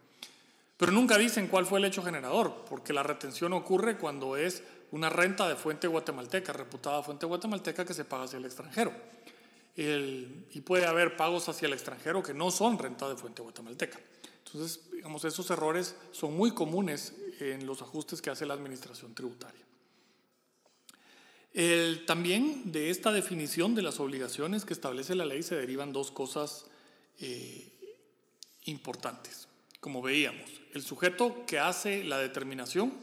Pero 0.82 0.94
nunca 0.94 1.16
dicen 1.20 1.48
cuál 1.48 1.68
fue 1.68 1.78
el 1.78 1.86
hecho 1.86 2.02
generador, 2.02 2.66
porque 2.68 2.92
la 2.92 3.04
retención 3.04 3.54
ocurre 3.54 4.00
cuando 4.00 4.36
es 4.36 4.64
una 4.90 5.12
renta 5.12 5.48
de 5.48 5.56
fuente 5.56 5.86
guatemalteca, 5.86 6.54
reputada 6.54 7.04
fuente 7.04 7.28
guatemalteca 7.28 7.86
que 7.86 7.94
se 7.94 8.04
paga 8.04 8.24
hacia 8.24 8.38
el 8.38 8.46
extranjero. 8.46 8.92
y 9.78 10.62
puede 10.62 10.88
haber 10.88 11.16
pagos 11.16 11.48
hacia 11.50 11.68
el 11.68 11.74
extranjero 11.74 12.24
que 12.24 12.34
no 12.34 12.50
son 12.50 12.80
renta 12.80 13.08
de 13.08 13.16
fuente 13.16 13.44
guatemalteca. 13.44 14.00
Entonces, 14.44 14.90
digamos, 14.92 15.24
esos 15.24 15.52
errores 15.52 15.96
son 16.14 16.36
muy 16.36 16.50
comunes 16.50 17.14
en 17.40 17.68
los 17.68 17.84
ajustes 17.84 18.20
que 18.20 18.32
hace 18.32 18.48
la 18.48 18.56
administración 18.56 19.14
tributaria. 19.14 19.62
también 22.08 22.72
de 22.72 22.90
esta 22.90 23.12
definición 23.12 23.76
de 23.76 23.84
las 23.84 24.00
obligaciones 24.00 24.66
que 24.66 24.74
establece 24.74 25.14
la 25.14 25.26
ley 25.26 25.44
se 25.44 25.54
derivan 25.54 25.94
dos 25.94 26.10
cosas 26.10 26.66
eh, 27.20 27.72
importantes 28.66 29.48
como 29.80 30.02
veíamos. 30.02 30.61
El 30.74 30.84
sujeto 30.84 31.46
que 31.46 31.60
hace 31.60 32.04
la 32.04 32.18
determinación 32.18 32.94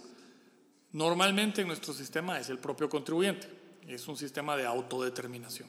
normalmente 0.92 1.60
en 1.60 1.68
nuestro 1.68 1.92
sistema 1.92 2.40
es 2.40 2.48
el 2.48 2.58
propio 2.58 2.88
contribuyente. 2.88 3.48
Es 3.86 4.08
un 4.08 4.16
sistema 4.16 4.56
de 4.56 4.66
autodeterminación. 4.66 5.68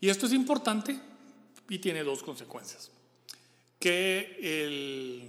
Y 0.00 0.08
esto 0.08 0.26
es 0.26 0.32
importante 0.32 0.98
y 1.68 1.78
tiene 1.78 2.02
dos 2.02 2.22
consecuencias, 2.22 2.90
que 3.78 5.28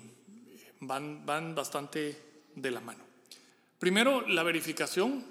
van, 0.79 1.25
van 1.25 1.53
bastante 1.53 2.17
de 2.55 2.71
la 2.71 2.79
mano. 2.79 3.03
Primero, 3.77 4.27
la 4.27 4.43
verificación, 4.43 5.25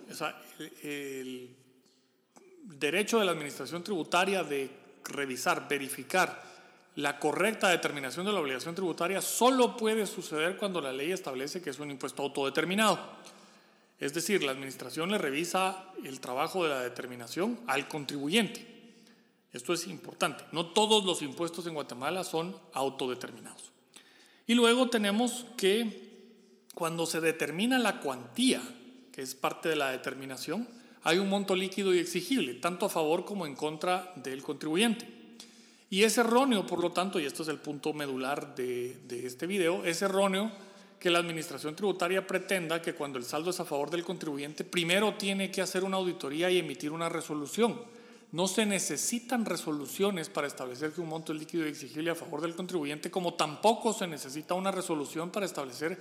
el 0.83 1.55
derecho 2.65 3.19
de 3.19 3.25
la 3.25 3.33
administración 3.33 3.83
tributaria 3.83 4.43
de 4.43 4.71
revisar, 5.05 5.69
verificar 5.69 6.50
la 7.01 7.19
correcta 7.19 7.69
determinación 7.69 8.27
de 8.27 8.33
la 8.33 8.41
obligación 8.41 8.75
tributaria 8.75 9.21
solo 9.23 9.77
puede 9.77 10.07
suceder 10.07 10.57
cuando 10.57 10.81
la 10.81 10.93
ley 10.93 11.13
establece 11.13 11.63
que 11.63 11.71
es 11.71 11.79
un 11.79 11.91
impuesto 11.91 12.23
autodeterminado. 12.23 12.99
Es 13.99 14.15
decir, 14.15 14.43
la 14.43 14.53
administración 14.53 15.11
le 15.11 15.19
revisa 15.19 15.85
el 16.05 16.21
trabajo 16.21 16.63
de 16.63 16.71
la 16.71 16.81
determinación 16.81 17.61
al 17.67 17.89
contribuyente. 17.89 18.67
Esto 19.53 19.73
es 19.73 19.87
importante. 19.87 20.45
No 20.53 20.67
todos 20.67 21.05
los 21.05 21.23
impuestos 21.23 21.67
en 21.67 21.75
Guatemala 21.75 22.25
son 22.25 22.57
autodeterminados. 22.73 23.73
Y 24.47 24.55
luego 24.55 24.89
tenemos 24.89 25.47
que 25.57 26.09
cuando 26.75 27.05
se 27.05 27.21
determina 27.21 27.79
la 27.79 28.01
cuantía, 28.01 28.63
que 29.13 29.23
es 29.23 29.35
parte 29.35 29.69
de 29.69 29.77
la 29.77 29.91
determinación, 29.91 30.69
hay 31.03 31.19
un 31.19 31.29
monto 31.29 31.57
líquido 31.57 31.95
y 31.95 31.99
exigible, 31.99 32.55
tanto 32.55 32.87
a 32.87 32.91
favor 32.91 33.25
como 33.25 33.47
en 33.47 33.55
contra 33.55 34.13
del 34.17 34.43
contribuyente. 34.43 35.20
Y 35.93 36.05
es 36.05 36.17
erróneo, 36.19 36.65
por 36.65 36.81
lo 36.81 36.93
tanto, 36.93 37.19
y 37.19 37.27
esto 37.27 37.43
es 37.43 37.49
el 37.49 37.59
punto 37.59 37.93
medular 37.93 38.55
de, 38.55 39.27
este 39.27 39.49
video, 39.49 39.85
es 39.85 40.01
erróneo 40.03 40.53
que 41.01 41.11
la 41.11 41.19
administración 41.19 41.75
tributaria 41.75 42.25
pretenda 42.25 42.81
que 42.81 42.95
cuando 42.95 43.19
el 43.19 43.25
saldo 43.25 43.51
es 43.51 43.59
a 43.59 43.65
favor 43.65 43.91
del 43.91 44.05
contribuyente, 44.05 44.63
primero 44.63 45.15
tiene 45.15 45.51
que 45.51 45.63
hacer 45.63 45.83
una 45.83 45.97
auditoría 45.97 46.49
y 46.49 46.59
emitir 46.59 46.93
una 46.93 47.09
resolución. 47.09 47.81
No 48.31 48.47
se 48.47 48.67
necesitan 48.67 49.45
resoluciones 49.45 50.29
para 50.29 50.47
establecer 50.47 50.93
que 50.93 51.01
un 51.01 51.09
monto 51.09 51.33
es 51.33 51.41
líquido 51.41 51.67
y 51.67 51.71
exigible 51.71 52.11
a 52.13 52.15
favor 52.15 52.41
del 52.41 52.55
contribuyente, 52.55 53.11
como 53.11 53.35
tampoco 53.35 53.93
se 53.93 54.07
necesita 54.07 54.55
una 54.55 54.71
resolución 54.71 55.31
para 55.31 55.47
establecer 55.47 56.01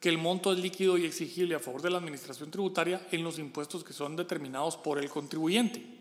que 0.00 0.08
el 0.08 0.18
monto 0.18 0.52
es 0.52 0.58
líquido 0.58 0.98
y 0.98 1.04
exigible 1.04 1.54
a 1.54 1.60
favor 1.60 1.80
de 1.80 1.90
la 1.90 1.98
administración 1.98 2.50
tributaria 2.50 3.06
en 3.12 3.22
los 3.22 3.38
impuestos 3.38 3.84
que 3.84 3.92
son 3.92 4.16
determinados 4.16 4.76
por 4.76 4.98
el 4.98 5.08
contribuyente. 5.08 5.97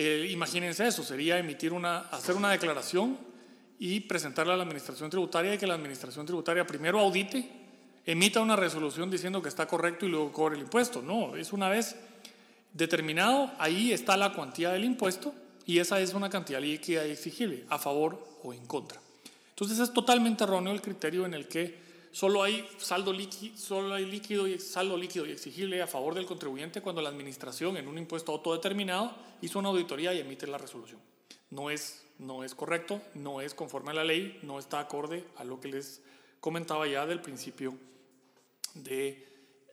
Eh, 0.00 0.28
imagínense 0.30 0.86
eso, 0.86 1.02
sería 1.02 1.40
emitir 1.40 1.72
una, 1.72 1.98
hacer 2.12 2.36
una 2.36 2.52
declaración 2.52 3.18
y 3.80 3.98
presentarla 3.98 4.54
a 4.54 4.56
la 4.56 4.62
Administración 4.62 5.10
Tributaria 5.10 5.52
y 5.52 5.58
que 5.58 5.66
la 5.66 5.74
Administración 5.74 6.24
Tributaria 6.24 6.64
primero 6.64 7.00
audite, 7.00 7.50
emita 8.06 8.40
una 8.40 8.54
resolución 8.54 9.10
diciendo 9.10 9.42
que 9.42 9.48
está 9.48 9.66
correcto 9.66 10.06
y 10.06 10.08
luego 10.08 10.32
cobre 10.32 10.54
el 10.54 10.62
impuesto. 10.62 11.02
No, 11.02 11.34
es 11.34 11.52
una 11.52 11.68
vez 11.68 11.96
determinado, 12.72 13.50
ahí 13.58 13.90
está 13.90 14.16
la 14.16 14.32
cuantía 14.34 14.70
del 14.70 14.84
impuesto 14.84 15.34
y 15.66 15.80
esa 15.80 15.98
es 15.98 16.14
una 16.14 16.30
cantidad 16.30 16.60
líquida 16.60 17.02
exigible, 17.04 17.64
a 17.68 17.76
favor 17.76 18.24
o 18.44 18.54
en 18.54 18.64
contra. 18.66 19.00
Entonces 19.50 19.80
es 19.80 19.92
totalmente 19.92 20.44
erróneo 20.44 20.72
el 20.72 20.80
criterio 20.80 21.26
en 21.26 21.34
el 21.34 21.48
que 21.48 21.76
solo 22.12 22.42
hay, 22.42 22.68
saldo 22.78 23.12
líquido, 23.12 23.56
solo 23.56 23.94
hay 23.94 24.04
líquido 24.04 24.46
y 24.46 24.58
saldo 24.58 24.96
líquido 24.96 25.26
y 25.26 25.32
exigible 25.32 25.82
a 25.82 25.86
favor 25.86 26.14
del 26.14 26.26
contribuyente 26.26 26.80
cuando 26.80 27.02
la 27.02 27.08
administración 27.08 27.76
en 27.76 27.88
un 27.88 27.98
impuesto 27.98 28.32
autodeterminado 28.32 29.14
hizo 29.42 29.58
una 29.58 29.68
auditoría 29.68 30.12
y 30.14 30.20
emite 30.20 30.46
la 30.46 30.58
resolución. 30.58 31.00
No 31.50 31.70
es, 31.70 32.04
no 32.18 32.44
es 32.44 32.54
correcto, 32.54 33.00
no 33.14 33.40
es 33.40 33.54
conforme 33.54 33.90
a 33.90 33.94
la 33.94 34.04
ley, 34.04 34.38
no 34.42 34.58
está 34.58 34.80
acorde 34.80 35.24
a 35.36 35.44
lo 35.44 35.60
que 35.60 35.68
les 35.68 36.02
comentaba 36.40 36.86
ya 36.86 37.06
del 37.06 37.20
principio 37.20 37.74
de, 38.74 39.26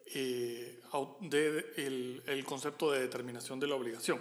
eh, 0.07 0.79
el, 1.77 2.43
concepto 2.45 2.91
de 2.91 3.01
determinación 3.01 3.59
de 3.59 3.67
la 3.67 3.75
obligación. 3.75 4.19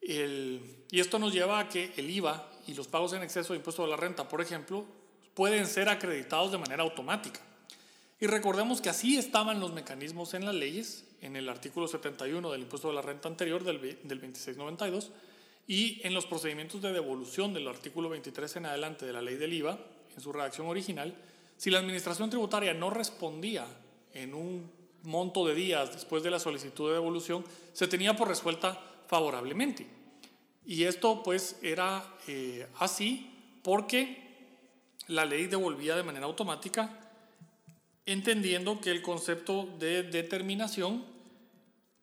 El, 0.00 0.84
y 0.90 1.00
esto 1.00 1.18
nos 1.18 1.32
lleva 1.32 1.58
a 1.58 1.68
que 1.68 1.92
el 1.96 2.08
IVA 2.10 2.52
y 2.66 2.74
los 2.74 2.88
pagos 2.88 3.12
en 3.12 3.22
exceso 3.22 3.52
de 3.52 3.58
impuesto 3.58 3.84
a 3.84 3.88
la 3.88 3.96
renta, 3.96 4.28
por 4.28 4.40
ejemplo, 4.40 4.84
pueden 5.36 5.66
ser 5.66 5.90
acreditados 5.90 6.50
de 6.50 6.58
manera 6.58 6.82
automática. 6.82 7.40
Y 8.18 8.26
recordemos 8.26 8.80
que 8.80 8.88
así 8.88 9.18
estaban 9.18 9.60
los 9.60 9.74
mecanismos 9.74 10.32
en 10.32 10.46
las 10.46 10.54
leyes, 10.54 11.04
en 11.20 11.36
el 11.36 11.50
artículo 11.50 11.86
71 11.86 12.50
del 12.50 12.62
impuesto 12.62 12.88
de 12.88 12.94
la 12.94 13.02
renta 13.02 13.28
anterior 13.28 13.62
del, 13.62 13.78
del 13.78 14.18
2692 14.18 15.12
y 15.68 16.00
en 16.06 16.14
los 16.14 16.24
procedimientos 16.24 16.80
de 16.80 16.90
devolución 16.90 17.52
del 17.52 17.68
artículo 17.68 18.08
23 18.08 18.56
en 18.56 18.66
adelante 18.66 19.04
de 19.04 19.12
la 19.12 19.20
ley 19.20 19.36
del 19.36 19.52
IVA, 19.52 19.78
en 20.14 20.22
su 20.22 20.32
redacción 20.32 20.68
original, 20.68 21.14
si 21.58 21.70
la 21.70 21.80
administración 21.80 22.30
tributaria 22.30 22.72
no 22.72 22.88
respondía 22.88 23.66
en 24.14 24.32
un 24.32 24.70
monto 25.02 25.46
de 25.46 25.54
días 25.54 25.92
después 25.92 26.22
de 26.22 26.30
la 26.30 26.38
solicitud 26.38 26.88
de 26.88 26.94
devolución, 26.94 27.44
se 27.74 27.86
tenía 27.86 28.16
por 28.16 28.28
resuelta 28.28 28.80
favorablemente. 29.06 29.86
Y 30.64 30.84
esto 30.84 31.22
pues 31.22 31.58
era 31.62 32.16
eh, 32.26 32.66
así 32.78 33.30
porque 33.62 34.25
la 35.08 35.24
ley 35.24 35.46
devolvía 35.46 35.96
de 35.96 36.02
manera 36.02 36.26
automática, 36.26 36.90
entendiendo 38.04 38.80
que 38.80 38.90
el 38.90 39.02
concepto 39.02 39.68
de 39.78 40.02
determinación 40.04 41.04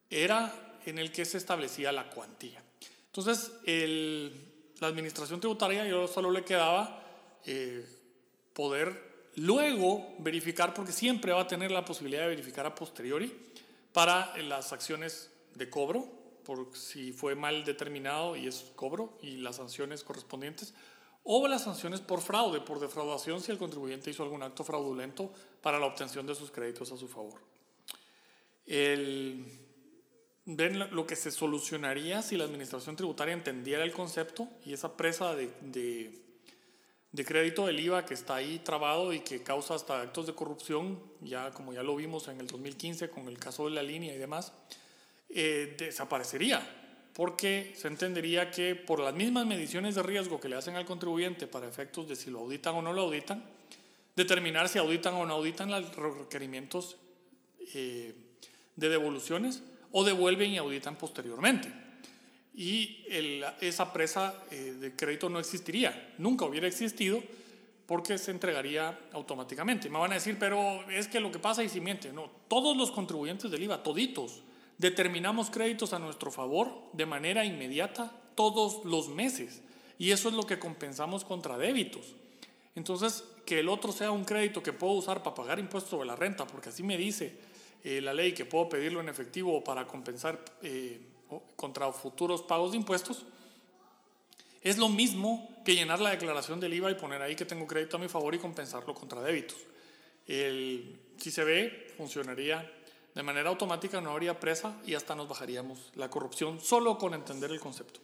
era 0.09 0.53
en 0.85 0.99
el 0.99 1.11
que 1.11 1.25
se 1.25 1.37
establecía 1.37 1.91
la 1.91 2.09
cuantía. 2.09 2.61
Entonces, 3.07 3.51
la 4.79 4.87
administración 4.87 5.39
tributaria 5.39 5.85
yo 5.87 6.07
solo 6.07 6.31
le 6.31 6.43
quedaba 6.43 7.01
eh, 7.45 7.85
poder 8.53 9.13
luego 9.35 10.15
verificar, 10.19 10.73
porque 10.73 10.91
siempre 10.91 11.31
va 11.31 11.41
a 11.41 11.47
tener 11.47 11.71
la 11.71 11.85
posibilidad 11.85 12.23
de 12.23 12.29
verificar 12.29 12.65
a 12.65 12.75
posteriori 12.75 13.33
para 13.91 14.35
las 14.37 14.73
acciones 14.73 15.31
de 15.55 15.69
cobro, 15.69 16.07
por 16.43 16.75
si 16.75 17.13
fue 17.13 17.35
mal 17.35 17.63
determinado 17.63 18.35
y 18.35 18.47
es 18.47 18.71
cobro, 18.75 19.17
y 19.21 19.37
las 19.37 19.55
sanciones 19.57 20.03
correspondientes, 20.03 20.73
o 21.23 21.47
las 21.47 21.63
sanciones 21.63 22.01
por 22.01 22.21
fraude, 22.21 22.61
por 22.61 22.79
defraudación, 22.79 23.41
si 23.41 23.51
el 23.51 23.57
contribuyente 23.57 24.09
hizo 24.09 24.23
algún 24.23 24.43
acto 24.43 24.63
fraudulento 24.63 25.31
para 25.61 25.79
la 25.79 25.85
obtención 25.85 26.27
de 26.27 26.35
sus 26.35 26.51
créditos 26.51 26.91
a 26.91 26.97
su 26.97 27.07
favor. 27.07 27.39
El, 28.65 29.45
ven 30.45 30.79
lo 30.93 31.07
que 31.07 31.15
se 31.15 31.31
solucionaría 31.31 32.21
si 32.21 32.35
la 32.35 32.43
administración 32.43 32.95
tributaria 32.95 33.33
entendiera 33.33 33.83
el 33.83 33.93
concepto 33.93 34.49
y 34.65 34.73
esa 34.73 34.97
presa 34.97 35.35
de, 35.35 35.51
de, 35.61 37.25
crédito 37.25 37.67
del 37.67 37.79
IVA 37.79 38.05
que 38.05 38.13
está 38.13 38.35
ahí 38.35 38.59
trabado 38.59 39.13
y 39.13 39.21
que 39.21 39.43
causa 39.43 39.75
hasta 39.75 40.01
actos 40.01 40.27
de 40.27 40.33
corrupción, 40.33 41.01
ya 41.21 41.51
como 41.51 41.73
ya 41.73 41.83
lo 41.83 41.95
vimos 41.95 42.27
en 42.27 42.39
el 42.41 42.47
2015 42.47 43.09
con 43.09 43.27
el 43.29 43.39
caso 43.39 43.65
de 43.65 43.71
la 43.71 43.83
línea 43.83 44.13
y 44.13 44.17
demás, 44.17 44.51
eh, 45.29 45.75
desaparecería 45.77 46.82
porque 47.13 47.73
se 47.77 47.87
entendería 47.87 48.49
que 48.49 48.75
por 48.75 48.99
las 48.99 49.13
mismas 49.13 49.45
mediciones 49.45 49.95
de 49.95 50.03
riesgo 50.03 50.39
que 50.39 50.49
le 50.49 50.55
hacen 50.55 50.75
al 50.75 50.85
contribuyente 50.85 51.47
para 51.47 51.67
efectos 51.67 52.07
de 52.07 52.15
si 52.15 52.31
lo 52.31 52.39
auditan 52.39 52.75
o 52.75 52.81
no 52.81 52.91
lo 52.91 53.03
auditan, 53.03 53.43
determinar 54.15 54.67
si 54.67 54.79
auditan 54.79 55.13
o 55.13 55.25
no 55.25 55.35
auditan 55.35 55.69
los 55.69 55.95
requerimientos 55.95 56.97
eh, 57.73 58.13
de 58.75 58.89
devoluciones 58.89 59.63
o 59.91 60.03
devuelven 60.03 60.51
y 60.51 60.57
auditan 60.57 60.97
posteriormente. 60.97 61.71
Y 62.55 63.05
esa 63.61 63.93
presa 63.93 64.43
eh, 64.51 64.75
de 64.79 64.95
crédito 64.95 65.29
no 65.29 65.39
existiría, 65.39 66.13
nunca 66.17 66.45
hubiera 66.45 66.67
existido 66.67 67.21
porque 67.85 68.17
se 68.17 68.31
entregaría 68.31 68.97
automáticamente. 69.11 69.89
Me 69.89 69.99
van 69.99 70.11
a 70.11 70.15
decir, 70.15 70.37
pero 70.39 70.83
es 70.89 71.07
que 71.07 71.19
lo 71.19 71.31
que 71.31 71.39
pasa 71.39 71.63
y 71.63 71.69
si 71.69 71.81
miente. 71.81 72.11
No, 72.11 72.29
todos 72.47 72.77
los 72.77 72.91
contribuyentes 72.91 73.51
del 73.51 73.63
IVA, 73.63 73.83
toditos, 73.83 74.41
determinamos 74.83 75.49
créditos 75.49 75.93
a 75.93 75.99
nuestro 75.99 76.29
favor 76.29 76.69
de 76.91 77.05
manera 77.05 77.45
inmediata 77.45 78.11
todos 78.35 78.83
los 78.83 79.07
meses. 79.07 79.61
Y 79.97 80.11
eso 80.11 80.27
es 80.27 80.35
lo 80.35 80.43
que 80.43 80.59
compensamos 80.59 81.23
contra 81.23 81.57
débitos. 81.57 82.15
Entonces, 82.75 83.23
que 83.45 83.59
el 83.59 83.69
otro 83.69 83.93
sea 83.93 84.11
un 84.11 84.25
crédito 84.25 84.61
que 84.61 84.73
puedo 84.73 84.93
usar 84.93 85.23
para 85.23 85.35
pagar 85.35 85.59
impuestos 85.59 85.91
sobre 85.91 86.07
la 86.07 86.17
renta, 86.17 86.45
porque 86.45 86.67
así 86.67 86.83
me 86.83 86.97
dice 86.97 87.33
eh, 87.85 88.01
la 88.01 88.13
ley 88.13 88.33
que 88.33 88.43
puedo 88.43 88.67
pedirlo 88.67 88.99
en 88.99 89.07
efectivo 89.07 89.63
para 89.63 89.87
compensar 89.87 90.43
eh, 90.61 90.99
contra 91.55 91.89
futuros 91.93 92.41
pagos 92.41 92.71
de 92.71 92.77
impuestos, 92.77 93.25
es 94.61 94.77
lo 94.77 94.89
mismo 94.89 95.61
que 95.63 95.75
llenar 95.75 96.01
la 96.01 96.09
declaración 96.09 96.59
del 96.59 96.73
IVA 96.73 96.91
y 96.91 96.95
poner 96.95 97.21
ahí 97.21 97.37
que 97.37 97.45
tengo 97.45 97.65
crédito 97.67 97.95
a 97.95 97.99
mi 98.01 98.09
favor 98.09 98.35
y 98.35 98.39
compensarlo 98.39 98.93
contra 98.93 99.21
débitos. 99.21 99.57
Si 100.25 101.31
se 101.31 101.43
ve, 101.43 101.93
funcionaría 101.95 102.69
de 103.13 103.23
manera 103.23 103.49
automática, 103.49 104.01
no 104.01 104.11
habría 104.11 104.39
presa 104.39 104.75
y 104.85 104.95
hasta 104.95 105.15
nos 105.15 105.27
bajaríamos 105.27 105.91
la 105.95 106.09
corrupción 106.09 106.59
solo 106.59 106.97
con 106.97 107.13
entender 107.13 107.51
el 107.51 107.59
concepto. 107.59 107.99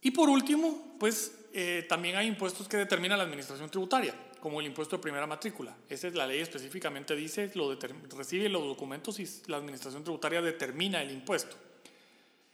Y 0.00 0.12
por 0.12 0.28
último, 0.28 0.96
pues 0.98 1.32
eh, 1.52 1.84
también 1.88 2.16
hay 2.16 2.26
impuestos 2.26 2.68
que 2.68 2.76
determina 2.76 3.16
la 3.16 3.24
administración 3.24 3.68
tributaria, 3.68 4.14
como 4.40 4.60
el 4.60 4.66
impuesto 4.66 4.96
de 4.96 5.02
primera 5.02 5.26
matrícula. 5.26 5.76
Esa 5.88 6.08
es 6.08 6.14
la 6.14 6.26
ley 6.26 6.40
específicamente 6.40 7.14
dice, 7.14 7.50
lo 7.54 7.76
recibe 8.16 8.48
los 8.48 8.64
documentos 8.64 9.18
y 9.20 9.28
la 9.48 9.58
administración 9.58 10.02
tributaria 10.02 10.40
determina 10.40 11.02
el 11.02 11.10
impuesto. 11.10 11.56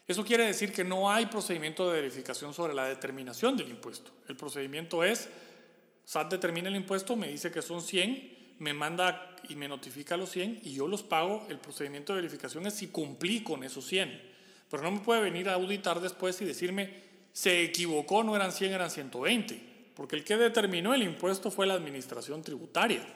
Eso 0.08 0.24
quiere 0.24 0.46
decir 0.46 0.72
que 0.72 0.84
no 0.84 1.10
hay 1.10 1.26
procedimiento 1.26 1.90
de 1.90 2.00
verificación 2.00 2.54
sobre 2.54 2.74
la 2.74 2.86
determinación 2.86 3.56
del 3.56 3.68
impuesto. 3.68 4.12
El 4.28 4.36
procedimiento 4.36 5.02
es, 5.02 5.28
SAT 6.04 6.30
determina 6.30 6.68
el 6.68 6.76
impuesto, 6.76 7.16
me 7.16 7.28
dice 7.28 7.50
que 7.50 7.60
son 7.60 7.82
100, 7.82 8.35
me 8.58 8.72
manda 8.72 9.36
y 9.48 9.54
me 9.54 9.68
notifica 9.68 10.16
los 10.16 10.30
100 10.30 10.60
y 10.64 10.74
yo 10.74 10.88
los 10.88 11.02
pago. 11.02 11.46
El 11.48 11.58
procedimiento 11.58 12.14
de 12.14 12.22
verificación 12.22 12.66
es 12.66 12.74
si 12.74 12.88
cumplí 12.88 13.42
con 13.42 13.64
esos 13.64 13.86
100. 13.86 14.20
Pero 14.70 14.82
no 14.82 14.90
me 14.90 15.00
puede 15.00 15.20
venir 15.20 15.48
a 15.48 15.54
auditar 15.54 16.00
después 16.00 16.40
y 16.40 16.44
decirme, 16.44 16.90
se 17.32 17.62
equivocó, 17.62 18.24
no 18.24 18.34
eran 18.34 18.52
100, 18.52 18.72
eran 18.72 18.90
120. 18.90 19.60
Porque 19.94 20.16
el 20.16 20.24
que 20.24 20.36
determinó 20.36 20.94
el 20.94 21.02
impuesto 21.02 21.50
fue 21.50 21.66
la 21.66 21.74
administración 21.74 22.42
tributaria. 22.42 23.06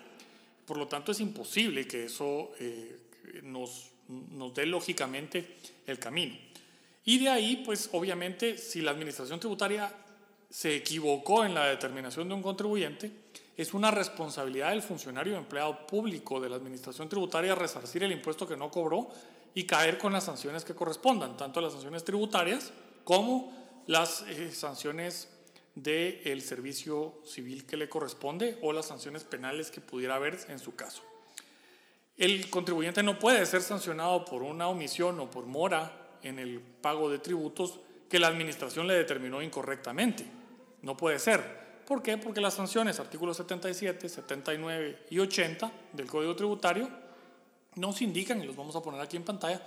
Por 0.66 0.76
lo 0.76 0.86
tanto, 0.86 1.12
es 1.12 1.20
imposible 1.20 1.86
que 1.86 2.04
eso 2.04 2.52
eh, 2.60 2.96
nos, 3.42 3.90
nos 4.08 4.54
dé 4.54 4.66
lógicamente 4.66 5.56
el 5.86 5.98
camino. 5.98 6.36
Y 7.04 7.18
de 7.18 7.28
ahí, 7.28 7.62
pues 7.64 7.90
obviamente, 7.92 8.56
si 8.56 8.80
la 8.80 8.92
administración 8.92 9.40
tributaria 9.40 9.92
se 10.48 10.76
equivocó 10.76 11.44
en 11.44 11.54
la 11.54 11.66
determinación 11.66 12.28
de 12.28 12.34
un 12.34 12.42
contribuyente, 12.42 13.10
es 13.60 13.74
una 13.74 13.90
responsabilidad 13.90 14.70
del 14.70 14.80
funcionario 14.80 15.36
empleado 15.36 15.86
público 15.86 16.40
de 16.40 16.48
la 16.48 16.56
Administración 16.56 17.10
Tributaria 17.10 17.54
resarcir 17.54 18.02
el 18.02 18.10
impuesto 18.10 18.48
que 18.48 18.56
no 18.56 18.70
cobró 18.70 19.10
y 19.54 19.64
caer 19.64 19.98
con 19.98 20.14
las 20.14 20.24
sanciones 20.24 20.64
que 20.64 20.74
correspondan, 20.74 21.36
tanto 21.36 21.60
las 21.60 21.72
sanciones 21.74 22.02
tributarias 22.02 22.72
como 23.04 23.52
las 23.86 24.22
eh, 24.22 24.50
sanciones 24.52 25.28
del 25.74 26.40
servicio 26.40 27.20
civil 27.26 27.66
que 27.66 27.76
le 27.76 27.90
corresponde 27.90 28.56
o 28.62 28.72
las 28.72 28.86
sanciones 28.86 29.24
penales 29.24 29.70
que 29.70 29.82
pudiera 29.82 30.14
haber 30.14 30.38
en 30.48 30.58
su 30.58 30.74
caso. 30.74 31.02
El 32.16 32.48
contribuyente 32.48 33.02
no 33.02 33.18
puede 33.18 33.44
ser 33.44 33.60
sancionado 33.60 34.24
por 34.24 34.42
una 34.42 34.68
omisión 34.68 35.20
o 35.20 35.30
por 35.30 35.44
mora 35.44 36.16
en 36.22 36.38
el 36.38 36.60
pago 36.60 37.10
de 37.10 37.18
tributos 37.18 37.78
que 38.08 38.18
la 38.18 38.28
administración 38.28 38.86
le 38.86 38.94
determinó 38.94 39.42
incorrectamente. 39.42 40.24
No 40.80 40.96
puede 40.96 41.18
ser. 41.18 41.69
¿Por 41.90 42.04
qué? 42.04 42.16
Porque 42.18 42.40
las 42.40 42.54
sanciones, 42.54 43.00
artículos 43.00 43.36
77, 43.38 44.08
79 44.08 45.06
y 45.10 45.18
80 45.18 45.72
del 45.92 46.06
Código 46.06 46.36
Tributario, 46.36 46.88
nos 47.74 48.00
indican, 48.00 48.40
y 48.40 48.46
los 48.46 48.54
vamos 48.54 48.76
a 48.76 48.80
poner 48.80 49.00
aquí 49.00 49.16
en 49.16 49.24
pantalla, 49.24 49.60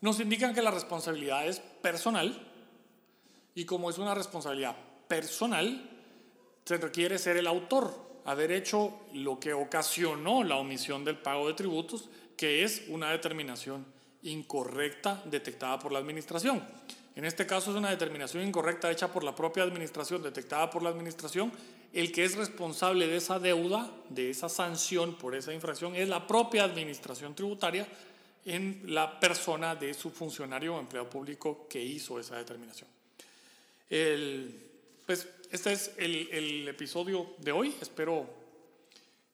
nos 0.00 0.18
indican 0.18 0.54
que 0.54 0.62
la 0.62 0.70
responsabilidad 0.70 1.46
es 1.46 1.60
personal 1.60 2.34
y 3.54 3.66
como 3.66 3.90
es 3.90 3.98
una 3.98 4.14
responsabilidad 4.14 4.76
personal, 5.08 5.90
se 6.64 6.78
requiere 6.78 7.18
ser 7.18 7.36
el 7.36 7.46
autor, 7.46 8.22
haber 8.24 8.50
hecho 8.50 9.00
lo 9.12 9.38
que 9.38 9.52
ocasionó 9.52 10.44
la 10.44 10.56
omisión 10.56 11.04
del 11.04 11.18
pago 11.18 11.48
de 11.48 11.52
tributos, 11.52 12.08
que 12.34 12.64
es 12.64 12.84
una 12.88 13.10
determinación 13.10 13.84
incorrecta 14.22 15.22
detectada 15.26 15.78
por 15.78 15.92
la 15.92 15.98
administración. 15.98 16.66
En 17.18 17.24
este 17.24 17.48
caso 17.48 17.72
es 17.72 17.76
una 17.76 17.90
determinación 17.90 18.46
incorrecta 18.46 18.92
hecha 18.92 19.12
por 19.12 19.24
la 19.24 19.34
propia 19.34 19.64
administración, 19.64 20.22
detectada 20.22 20.70
por 20.70 20.84
la 20.84 20.90
administración. 20.90 21.50
El 21.92 22.12
que 22.12 22.24
es 22.24 22.36
responsable 22.36 23.08
de 23.08 23.16
esa 23.16 23.40
deuda, 23.40 23.90
de 24.08 24.30
esa 24.30 24.48
sanción 24.48 25.18
por 25.18 25.34
esa 25.34 25.52
infracción, 25.52 25.96
es 25.96 26.08
la 26.08 26.28
propia 26.28 26.62
administración 26.62 27.34
tributaria 27.34 27.88
en 28.44 28.82
la 28.84 29.18
persona 29.18 29.74
de 29.74 29.94
su 29.94 30.10
funcionario 30.10 30.76
o 30.76 30.78
empleado 30.78 31.10
público 31.10 31.66
que 31.68 31.82
hizo 31.82 32.20
esa 32.20 32.36
determinación. 32.36 32.88
pues 35.04 35.26
este 35.50 35.72
es 35.72 35.90
el, 35.96 36.28
el 36.30 36.68
episodio 36.68 37.34
de 37.38 37.50
hoy. 37.50 37.74
Espero 37.80 38.30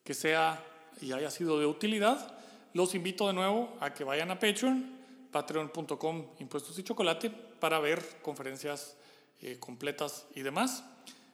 que 0.03 0.15
sea 0.15 0.59
y 1.01 1.11
haya 1.11 1.29
sido 1.29 1.59
de 1.59 1.67
utilidad. 1.67 2.35
Los 2.73 2.95
invito 2.95 3.27
de 3.27 3.33
nuevo 3.33 3.77
a 3.79 3.93
que 3.93 4.03
vayan 4.03 4.31
a 4.31 4.39
Patreon, 4.39 4.91
patreon.com 5.31 6.25
impuestos 6.39 6.79
y 6.79 6.83
chocolate, 6.83 7.44
para 7.65 7.79
ver 7.79 7.99
conferencias 8.21 8.95
eh, 9.41 9.57
completas 9.59 10.27
y 10.35 10.43
demás. 10.43 10.83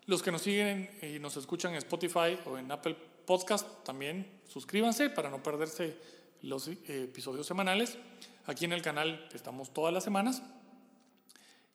Los 0.05 0.23
que 0.23 0.31
nos 0.31 0.43
siguen 0.43 0.89
y 1.01 1.19
nos 1.19 1.35
escuchan 1.35 1.73
en 1.73 1.79
Spotify 1.79 2.39
o 2.45 2.57
en 2.57 2.71
Apple 2.71 2.95
Podcast, 3.25 3.67
también 3.83 4.39
suscríbanse 4.47 5.09
para 5.09 5.29
no 5.29 5.43
perderse 5.43 5.97
los 6.43 6.69
eh, 6.69 6.77
episodios 6.87 7.45
semanales. 7.45 7.97
Aquí 8.45 8.63
en 8.63 8.71
el 8.71 8.81
canal 8.81 9.27
estamos 9.33 9.73
todas 9.73 9.93
las 9.93 10.05
semanas. 10.05 10.41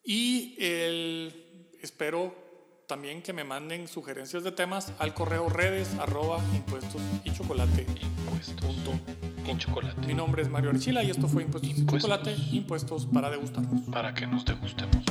Y 0.03 0.57
el, 0.59 1.69
espero 1.83 2.35
también 2.87 3.21
que 3.21 3.35
me 3.35 3.45
manden 3.45 3.89
sugerencias 3.89 4.43
de 4.43 4.53
temas 4.53 4.91
al 4.99 5.13
correo 5.13 5.51
redes 5.51 5.93
arroba 5.99 6.43
impuestos 6.55 7.03
y 7.25 7.31
chocolate. 7.35 7.85
Impuestos 8.01 8.77
chocolate. 9.55 10.07
Mi 10.07 10.15
nombre 10.15 10.43
es 10.43 10.49
Mario 10.49 10.71
Archila 10.71 11.03
y 11.03 11.11
esto 11.11 11.29
fue 11.29 11.45
Impuestos, 11.45 11.79
Impuestos. 11.79 12.11
Chocolate, 12.11 12.37
impuestos 12.53 13.07
para 13.07 13.31
degustarnos. 13.31 13.83
Para 13.93 14.15
que 14.15 14.27
nos 14.27 14.45
degustemos. 14.45 15.05